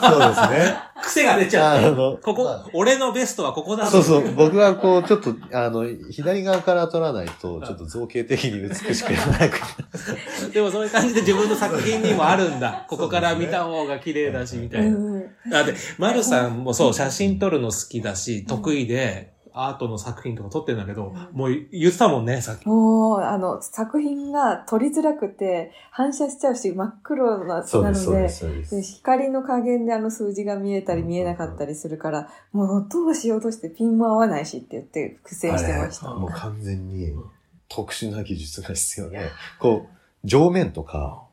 [0.00, 0.76] そうですね。
[1.02, 1.86] 癖が出ちゃって。
[1.86, 9.60] あの、ここ、まあ俺のベストはここだそうそう、僕はこう、ちょっと、あの、左側から撮らないと、ちょっと造形的に美しくなく
[10.54, 12.84] でもそういう感じで自分の作品にもあるんだ。
[12.88, 14.86] ここから見た方が綺麗だし、みたいな。
[14.86, 22.66] うんだって、マルさんもそう、写真撮るの好きだし、得意で、アートの作品とか撮ってんだけど、もう言ってたもんね、さっき。
[22.66, 28.82] もう、あの、作品が撮りづらくて、反射しちゃうし、真っ黒な、なので。
[28.82, 36.12] 光の加減であの数字が見えたり見えなかったりするから、もうどうしようとしてピンも合わないしって言って苦戦してました。
[36.12, 37.24] もう完全にうん
[37.68, 41.24] 特殊な技術が必要で、こう、上面とか、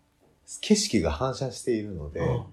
[0.62, 2.46] 景色が反射しているので、うん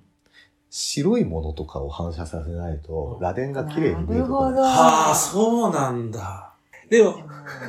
[0.71, 4.63] 白いものとかを反射させないと、螺鈿が綺麗に見えてこなるほど。
[4.63, 6.49] はあ、そうなんだ。
[6.91, 7.17] でも、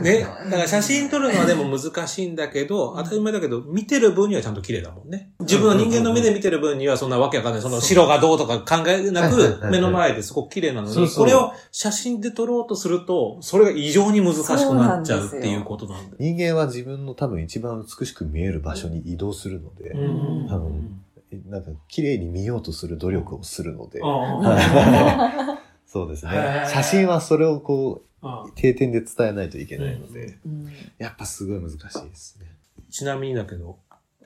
[0.02, 5.32] ね、だから写真撮るのはでも難しいんだけど、当たり前だけど、見てる分にはちゃんと綺麗だもんね。
[5.42, 7.62] 自分の人間の目で見てる分にはそんなわけわかんない。
[7.62, 16.16] その白がどうとか考えなく、目の前ですごく綺麗なのに、これを写真で撮ろうとすると、それが異常に難しくなっちゃうっていうことなんだよ。
[16.18, 21.02] 人間は自分の多分一番美しく見える場所に移動するので、うん多分、
[21.48, 26.70] なんか綺麗に見ようとする努力をするので、うんそうですへねー。
[26.70, 30.72] 写真はそれをこう定点で伝えないといけないので、うん。
[31.00, 32.46] やっぱすごい難しいですね。
[32.92, 33.80] ちなみにだけど、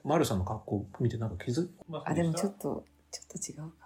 [0.04, 1.68] マルさんの格好見てなんか気づ
[2.06, 3.84] あ、でもちょっと、ちょっと違うか。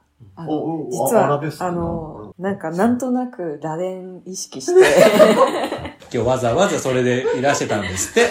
[0.90, 4.74] 実は、あの、なんかなんとなく螺鈿意識して、
[6.12, 8.22] 今日わざわざそれでいらしてたんですって。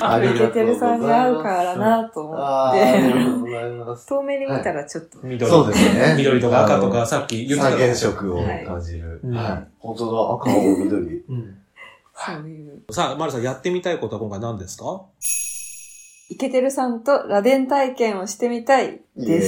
[0.00, 2.42] ありイケてるさんに合うからなと思って、
[2.82, 4.06] ありがとうございます。
[4.06, 6.14] 遠目に見たらちょっと、緑そうですね。
[6.16, 9.20] 緑とか赤とかさっき言ってた三原色を感じる。
[9.24, 9.68] はいはい。
[9.78, 11.24] 本当だ、赤、青、緑。
[11.28, 11.58] うん
[12.16, 12.82] そういう。
[12.90, 15.04] さあ、マルさんやってみたいことは今回何ですか
[16.28, 19.40] イケてるさんと螺鈿体験をしてみたいで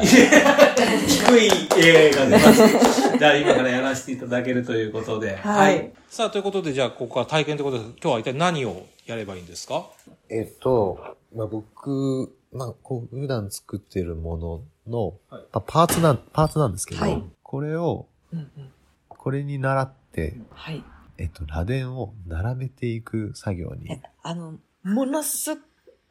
[0.00, 0.06] す。
[0.06, 1.24] す。
[1.24, 3.03] 低い映画出ました。
[3.18, 5.36] じゃあ今からやらせていただけるということで。
[5.36, 5.92] はい。
[6.08, 9.86] さあ、ということで、じゃあここは体験ということで、今日は一体何をやればいいんですか？
[10.28, 15.42] えっと、まあ、僕、まあ、こう、普段作ってるものの、はい。
[15.42, 17.22] まあパーツなん、パーツなんですけど、はい。
[17.42, 18.72] これを、うんうん。
[19.08, 20.84] これに習って、はい。
[21.18, 23.90] えっと、螺鈿を並べていく作業に。
[23.92, 25.56] え、あの、ものすっ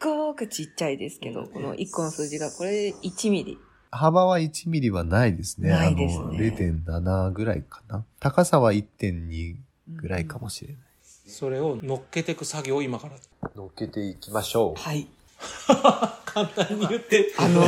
[0.02, 3.58] ごくちっちゃいですけど、この1個の数字が、これ1ミリ。
[3.96, 5.70] 幅は1ミリはないですね。
[5.70, 8.04] ないですねあの、0.7ぐらいかな。
[8.20, 9.56] 高さは1.2
[9.96, 10.82] ぐらいかもしれない。
[11.28, 13.16] それを乗っけていく作業を今から。
[13.56, 14.82] 乗っけていきましょう。
[14.82, 15.08] はい。
[16.26, 17.34] 簡単に言って。
[17.38, 17.64] あの、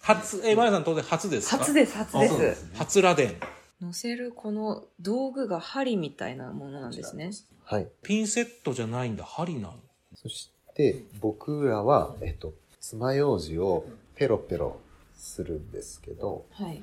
[0.00, 1.58] 初、え、マルさん当然初ですか？
[1.58, 2.66] 初です、初あそうです。
[2.74, 3.36] 初螺鈿。
[3.80, 7.30] 乗せるこの道具が針みたいなものなんですね。
[7.64, 7.88] はい。
[8.02, 9.74] ピンセットじゃないんだ、針なの。
[10.16, 13.84] そして、僕らは、えっと、爪楊枝を
[14.16, 14.80] ペロペロ
[15.18, 16.82] するんですけど、はい。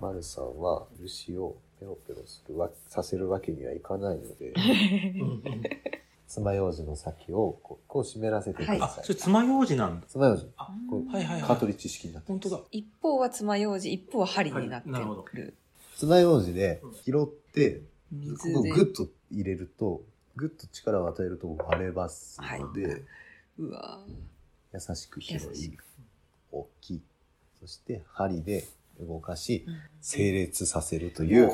[0.00, 4.54] マルさんは漆をペロペロするわ、させるわけにはいかないので、
[6.28, 9.04] 爪楊枝の先をこうこう湿らせてくだあさ、い。
[9.04, 10.06] それ爪楊枝なんだ。
[10.06, 10.44] 爪楊枝。
[10.56, 12.60] あこうはいはいはいカートリッジ式になって本当だ。
[12.70, 15.54] 一方は爪楊枝、一方は針になってはいなるほどる。
[15.96, 18.52] 爪楊枝で拾って、こ。
[18.54, 20.02] こグッと入れると、
[20.36, 23.02] グッと力を与えると割れますので、
[23.58, 24.04] うわ
[24.72, 25.78] 優しく広い、
[26.50, 27.02] 大きい。
[27.62, 28.64] そして針で
[29.00, 31.48] 動かし、うん整列させるという、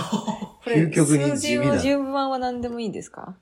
[0.64, 3.36] 究極に数字地味なの順番は何でもいいんですか？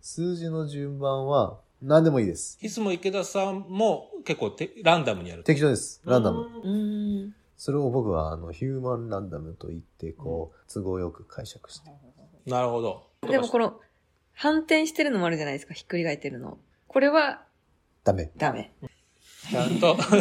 [0.00, 2.56] 数字の順番は何でもいいです。
[2.62, 5.42] いつも池田さんも結構てランダムにやる。
[5.42, 6.00] 適当です。
[6.04, 6.38] ランダム。
[6.62, 7.34] うーん。
[7.56, 11.90] それを僕はあのヒューマンランダムと言って、こう、都合よく解釈して。
[12.46, 13.02] なるほど。
[13.28, 13.80] でもこの、
[14.34, 16.58] 反転してるのもあるじゃないですか、ひっくり返ってるの。
[16.86, 17.42] これは
[18.04, 18.30] ダメ。
[18.36, 18.72] ダメ。
[19.50, 20.20] ちゃんと、そ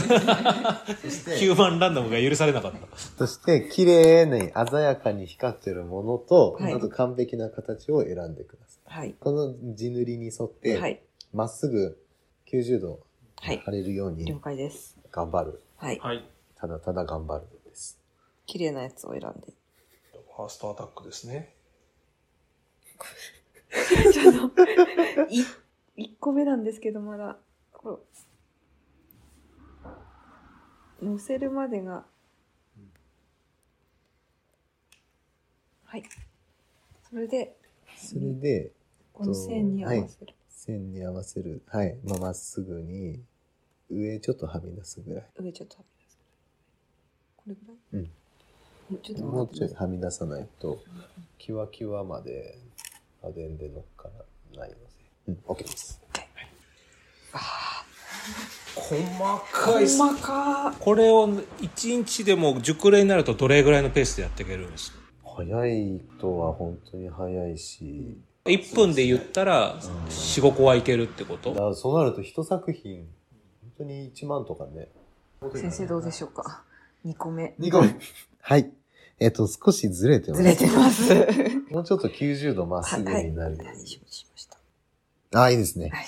[1.09, 2.79] してヒューマンランダムが許されなかった。
[3.17, 8.99] そして、綺麗に鮮やかに光ってるものと、はいあと完璧な形を選んでください。
[8.99, 9.15] はい。
[9.19, 11.01] この地塗りに沿って、はい。
[11.33, 11.97] まっすぐ
[12.51, 12.99] 90度
[13.41, 13.61] はい。
[13.63, 14.97] 貼れるように了解です。
[15.11, 15.61] 頑張る。
[15.77, 15.99] はい。
[15.99, 16.23] はい。
[16.55, 17.99] ただただ頑張るです。
[18.45, 19.53] 綺麗なやつを選んで。
[20.35, 21.53] ファーストアタックですね。
[24.13, 24.63] ちょっと、
[25.29, 25.45] い、
[25.97, 27.37] 1個目なんですけど、まだ、
[27.71, 27.97] これ、
[31.01, 32.05] 乗せるまでが、
[35.85, 36.03] はい。
[37.09, 37.55] それで、
[37.95, 38.71] それで、
[39.13, 40.33] この線に合わせる。
[40.49, 41.61] 線に合わせる。
[41.67, 41.97] はい。
[42.03, 43.21] まあ、まっすぐに、
[43.89, 45.25] 上ちょっとはみ出すぐらい。
[45.39, 46.17] 上ちょっとはみ出す
[47.37, 47.77] これぐらい？
[47.93, 48.99] うん。
[49.01, 50.79] ちょっともうちょいはみ出さないと、
[51.37, 52.57] キワキワまで
[53.23, 54.09] 家電で乗っか
[54.53, 54.81] らないので。
[55.27, 56.01] うん、OK です。
[58.75, 59.01] 細
[59.51, 64.97] かい細かーこれを1日でも熟練になるとどれぐらいのペースでやっていけるんですか？
[65.37, 73.05] 早い人は本当に早いし、1分で言ったら4、5個はいけるってことだからそうなると一作品、
[73.61, 74.87] 本当に1万とかね。
[75.53, 76.63] 先生どうでしょうか
[77.05, 77.53] ?2 個目。
[77.59, 77.95] 2個目。
[78.41, 78.71] はい。
[79.19, 80.43] えっ、と、少しずれてます。
[80.43, 81.13] ずれてます。
[81.71, 83.25] もうちょっと90度まっすぐはい。
[83.25, 83.87] になるようはい、に。
[83.87, 84.45] 承知しまし
[85.31, 85.39] た？
[85.39, 85.89] ああ、いいですね。
[85.89, 86.05] はい。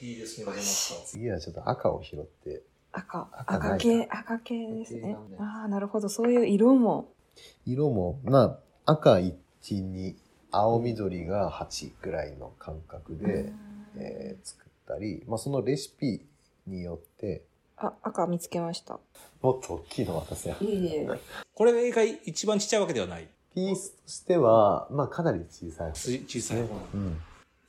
[0.00, 1.06] いいですね、出ました。
[1.06, 5.30] 次はちょっと赤を拾って、赤、赤ないか赤系、赤系ですね赤系なん。
[5.30, 6.08] だああ、なるほど。
[6.08, 7.08] そういう色も。
[7.66, 10.14] 色も、まあ、赤1、2、
[10.50, 13.52] 青緑が8ぐらいの感覚で、
[13.96, 16.20] えー作ったり、まあ、そのレシピ
[16.66, 17.42] によって、
[17.76, 19.00] あ、赤見つけました。
[19.40, 20.56] もっと大きいの渡せよ。
[20.60, 21.08] いえいえ。
[21.54, 23.28] これが一番ちっちゃいわけではない。
[23.54, 25.92] ピースとしては、まあ、かなり小さい。
[25.94, 26.74] つ小さい方。
[26.94, 27.18] うん。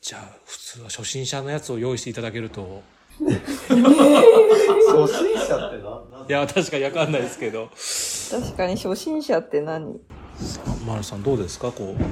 [0.06, 2.84] じゃあ、普通は初心者のやつを用意していただけると。
[3.18, 3.80] 初心
[5.36, 7.72] 者って何いや、確かにわかんないですけど。
[8.30, 10.00] 確かに初心者って何？
[10.86, 11.72] マルさんどうですか？
[11.72, 12.04] こう、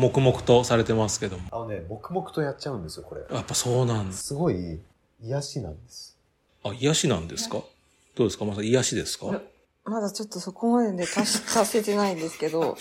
[0.00, 1.42] 黙々とされてますけども。
[1.52, 3.20] あのね、黙々とやっちゃうんですよ、これ。
[3.30, 4.28] やっぱそうなんです。
[4.28, 4.80] すごい
[5.22, 6.16] 癒しなんです。
[6.64, 7.58] あ、癒しなんですか？
[8.14, 8.46] どうですか？
[8.46, 9.42] まさ癒しですか？
[9.84, 12.76] まだちょっとそこまでで達せてないんですけど、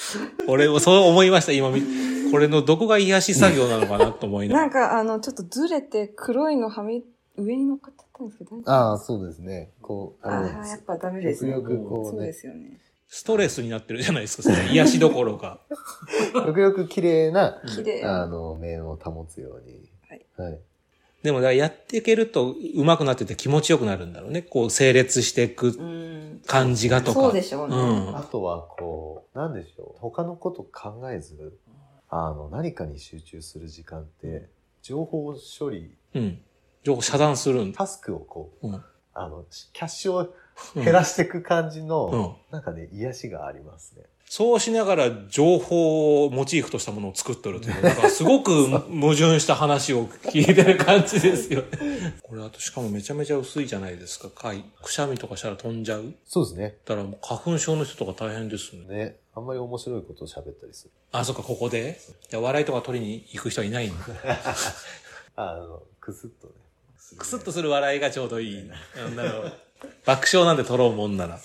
[0.47, 1.81] 俺もそう思いました、今み。
[2.31, 4.67] これのどこが癒し作業なのかなと思いながら。
[4.67, 7.03] なんかあの、ちょっとずれて黒いのはみ、
[7.37, 9.71] 上に乗っかっちゃったんですけど、大丈夫ああ、そうですね。
[9.81, 11.53] こう、ああやっぱダメですね。
[11.53, 12.79] 極力こうねそうですよね。
[13.07, 15.59] ストレスになってるじゃないですか、その癒しどころか。
[16.33, 18.05] 極力綺麗な、綺麗。
[18.05, 19.89] あの、面を保つように。
[20.07, 20.25] はい。
[20.37, 20.59] はい。
[21.23, 24.41] でも、やっていけると上手くなってて気持ちよくなるんだろうね。
[24.41, 26.41] こう、整列していくうん。
[26.47, 27.19] 感じがとか。
[27.21, 29.99] そうでしょうねんあとは、こう、なんでしょう。
[29.99, 31.57] 他のこと考えず、
[32.09, 34.49] あの、何かに集中する時間って、
[34.81, 36.41] 情報処理、うん。
[36.83, 37.71] 情報遮断する。
[37.73, 38.83] タスクをこう、うん。
[39.13, 40.33] あの、キャッシュを
[40.73, 42.53] 減らしていく感じの、うん。
[42.53, 44.03] なんかね、癒しがありますね。
[44.33, 52.15] そうしながら情報をモチーフとしたものを作っとるという、なんかすごく 矛盾した話を聞いてる感じですよね。
[52.23, 54.29] これあとしかもめちゃめちゃ薄いじゃないですか。
[54.29, 54.63] 貝。
[54.81, 56.13] くしゃみとかしたら飛んじゃう？
[56.25, 56.77] そうですね。
[56.85, 58.85] だからもう花粉症の人とか大変ですね。
[58.87, 59.15] ね。
[59.35, 60.91] あんまり面白いことを喋ったりする。
[61.11, 61.99] あ、そっか、ここで？
[62.29, 63.95] じゃあ笑いとか取りに行く人はいないんだ。
[65.35, 66.53] あの、くすっとね。
[67.17, 68.61] くすっとする笑いがちょうどいい。
[68.61, 69.51] うんなるほど。
[70.05, 71.37] 爆笑なんで取ろうもんなら。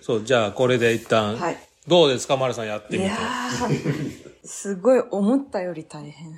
[0.00, 1.56] そう、じゃあこれで一旦、はい。
[1.86, 3.16] どうですか、丸さんやってみていや。
[3.16, 6.32] ー、すごい思ったより大変。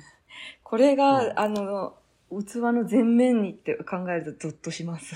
[0.63, 1.93] これが、あの、
[2.29, 5.15] 器の前面にって考えるとゾッとします。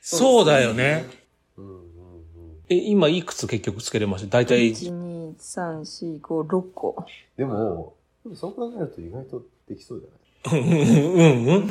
[0.00, 1.04] そうだよね。
[1.58, 1.82] うんうんうん。
[2.70, 4.38] え、今いくつ結局つけれました？
[4.38, 7.04] 大体、1、2、3、4、5、6個。
[7.36, 10.17] でも、でもそう考えると意外とできそうじゃない？
[10.46, 11.68] うんうんうん。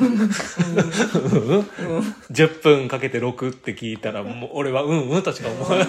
[2.30, 5.08] 10分かけて6って聞いたら、もう俺はうん。
[5.08, 5.88] うんとしか思わない。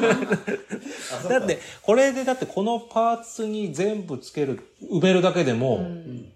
[1.29, 4.61] だって、これでだってこのパーツに全部つける、
[4.91, 5.85] 埋めるだけでも、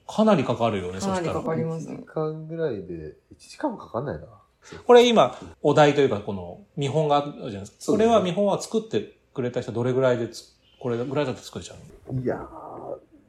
[0.08, 1.42] かなりかかるよね、そかなりしたら。
[1.42, 4.26] かかります1時間ぐらいで、1時間もかかんないな。
[4.86, 7.78] これ今、お題というか、この見本があるじゃないですか。
[7.80, 11.76] そうですねこれは見本は作ってくれた人どれぐらいでつ、これぐらいだと作れちゃ
[12.10, 12.36] うのいや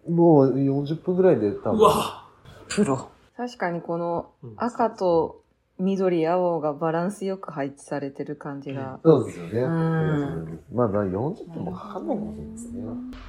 [0.08, 2.23] ー、もう40分ぐらいで多分。
[2.68, 3.10] プロ。
[3.36, 5.44] 確かにこのうん赤と
[5.78, 9.00] 緑、青がバランスよく配置されてる感じが。
[9.04, 9.60] そうですよね。
[9.62, 12.82] んまあ、まあ40分もかかんないかもしれないですね。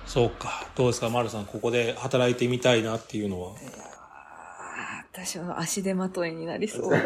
[0.06, 0.68] そうか。
[0.76, 1.46] どうですか、丸さん。
[1.46, 3.54] ここで働いてみたいなっていうのは。
[5.12, 7.00] 私は足手まといになりそうだ。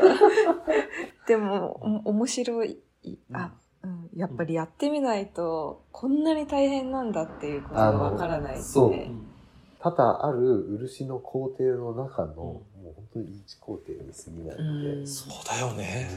[1.25, 2.79] でも、お面白い。
[3.31, 3.51] あ、
[3.83, 9.13] うん、やっぱりやってみないと、こんなに大変なんだっていうことがわからないですそうね。
[9.81, 14.83] 多々ある漆の工程の中の、もう本当に1工程に過ぎないうん。
[14.83, 16.09] ので、そうだよね。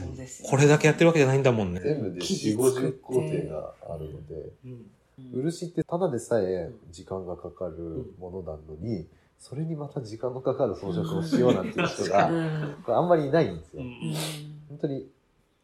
[0.49, 1.79] これだけやってるわけじゃないんだもんね。
[1.79, 4.35] 全部で4、生地作って50工程があるので、
[4.65, 4.91] うん。
[5.33, 9.07] 漆ってただでさえ時間がかかるものなのに、
[9.39, 12.75] それにまた時間のかかる装飾をしようなんていう人うが、ん。
[12.83, 13.81] これあんまりいないんですよ。
[13.81, 14.13] うん。
[14.69, 15.07] 本当に、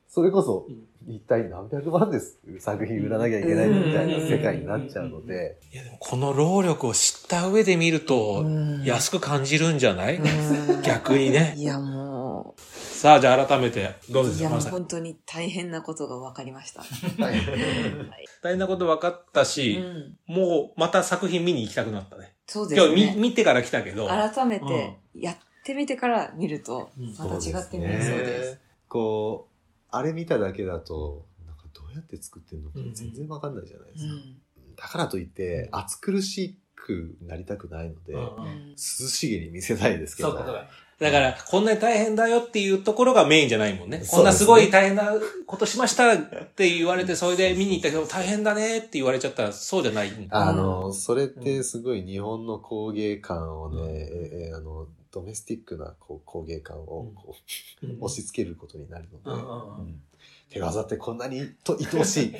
[0.09, 0.89] それこそうん。
[1.07, 8.83] 一体何百万です作品売らなきゃいけないみたいな世界になっちゃうので、いやでもこの労力を知った上で見ると、うん。
[8.83, 10.81] 安く感じるんじゃない、うん。
[10.81, 11.55] 逆にね。
[11.57, 16.81] いやもさあ、じゃあ改めて、どうう、ですか、いや本当に大変なことが分かりました。
[16.81, 17.35] はい
[18.43, 22.35] 大変なこと分かったうし、ん、もうまた作品見に行きたくなったね。
[22.45, 23.21] そうで今日見すね。
[23.21, 28.59] 見てから来たけど、改めてやってみてから見るとうん、また違って見えそうです。
[28.89, 29.48] こう、
[29.91, 34.13] あれ見ただけだと、なんかどうやって作ってるのかうん全然わかんないじゃないですか。
[34.13, 34.35] うん
[34.75, 40.29] だからといって、暑苦しくなりたくないので、涼しげに見せたいですけど。
[40.29, 40.69] そうかそうか。
[40.99, 44.03] だから、こんなに大変だよっていうところがメインじゃないもんね。
[44.09, 45.13] こんなすごい大変な
[45.45, 46.17] ことしましたっ
[46.55, 50.11] て言われて、それで見に行ったけど大変だねって言われちゃったらそうじゃない。
[50.29, 53.81] あの、それってすごい日本の工芸感をね、
[54.11, 56.85] ええあの、ドメスティックなこう工芸感を
[57.15, 57.35] こ
[57.81, 60.01] う、うん押し付けることになるので、うんうんうんうん
[60.49, 62.37] 手技ってこんなにと愛おしい、と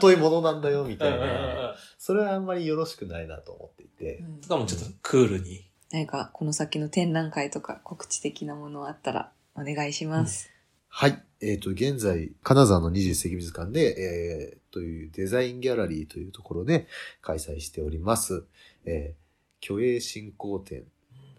[0.00, 1.76] 尊いものなんだよ、みたいな。
[1.96, 4.38] それはあんまりよろしくないなと思っていてう。
[4.38, 5.69] んしかもちょっとクールに。
[5.92, 10.50] 何かこの先の展覧会とか告知的なものあったらお願いします。
[10.88, 11.22] はい。
[11.40, 16.86] えっ、と、現在、金沢の21世紀美術館で、えー、というデザインギャラリーというところで
[17.22, 18.44] 開催しております。
[18.84, 20.84] えー、虚栄振興展、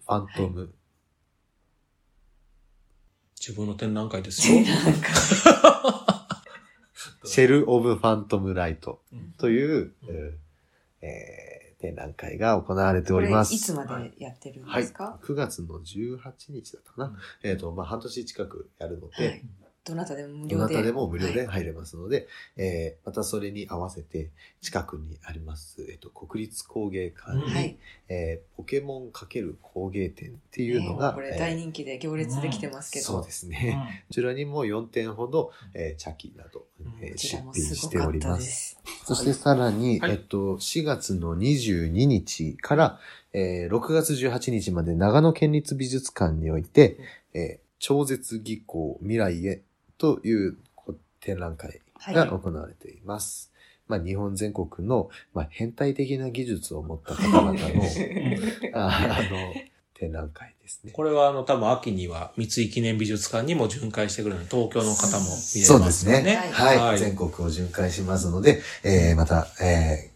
[0.05, 0.73] ファントム、
[3.39, 4.63] 自分の展覧会ですよ。
[4.63, 5.11] 展覧会。
[7.23, 13.57] シェル・オブ・ファントム・ライトうんという、うんえーえー展覧会が行われております。
[13.57, 14.83] つまでやってるんはい。
[14.83, 16.19] ですか？9月の18
[16.49, 17.05] 日だったかな。
[17.07, 19.43] うんえっ、と、まあ、半年近くやるので、はい。
[19.83, 20.55] どなたでも無料で。
[20.55, 24.29] どなたでも無料はいで入れますので、えーまたそれに合わせて
[24.61, 27.77] 近くにあります、えっ、と、国立工芸館に、はい。
[28.07, 33.05] えーポケモン×工芸展っていうのが、ねこれ大人気で行列できてますけど。
[33.05, 34.03] そうですね。
[34.07, 36.67] こちらにも4点ほど、えー茶器など、
[37.01, 38.39] えー出品しておりま。
[38.39, 38.79] す。
[39.05, 42.99] そしてさらに、はいえっと、4月の22日から、
[43.33, 46.99] えー6月18日まで長野県立美術館において、
[47.33, 49.63] えー超絶技巧未来へ
[50.01, 53.51] というこ展覧会が行われています。
[53.87, 57.53] まあ、日本全国の、まあ、変態的な技術を持った方々の
[58.73, 59.53] ああの
[59.93, 60.91] 展覧会ですね。
[60.91, 66.07] これはあの多分秋には三井記念美術館にも巡回してくるので、東京の方も見れそうでます。
[66.07, 66.35] ね。
[66.51, 66.97] はいはい。
[66.97, 70.10] 全国を巡回しますので、えーまた、えー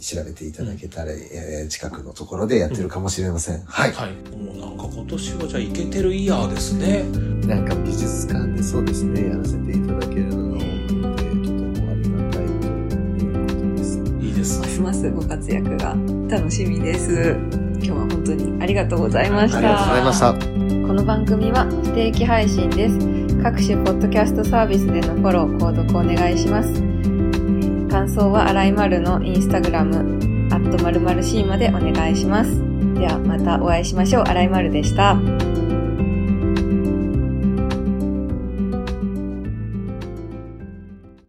[0.00, 3.62] 調べていただけたら、えー近くのところでやってるかもしれません。
[3.64, 3.92] はい。
[3.92, 4.12] はい。
[4.36, 7.02] もうなんか今年はじゃあイケてるイヤーですね。
[7.46, 13.98] なんか美術館でそうですね、やらせていただけるのが多くて、とてもありがたいということです。
[14.20, 14.66] いいですね。
[14.66, 15.96] ますますご活躍が
[16.28, 17.36] 楽しみです。
[17.80, 19.58] 今日は本当にありがとうございました。
[19.58, 20.32] ありがとうございました。
[20.88, 22.98] この番組は不定期配信です。
[23.42, 26.87] 各種ポッドキャストサービスでのフォロー、購読お願いします。
[27.88, 29.96] 感想は洗い丸のインスタグラム、
[30.52, 32.50] アット〇〇 C までお願いします。
[32.94, 34.22] ではまたお会いしましょう。
[34.24, 35.16] 洗い丸でした。